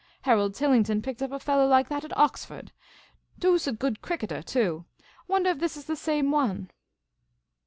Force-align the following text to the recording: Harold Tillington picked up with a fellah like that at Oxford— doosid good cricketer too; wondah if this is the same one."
Harold 0.23 0.55
Tillington 0.55 0.99
picked 1.03 1.21
up 1.21 1.29
with 1.29 1.43
a 1.43 1.45
fellah 1.45 1.67
like 1.67 1.87
that 1.87 2.03
at 2.03 2.17
Oxford— 2.17 2.71
doosid 3.39 3.77
good 3.77 4.01
cricketer 4.01 4.41
too; 4.41 4.85
wondah 5.29 5.51
if 5.51 5.59
this 5.59 5.77
is 5.77 5.85
the 5.85 5.95
same 5.95 6.31
one." 6.31 6.71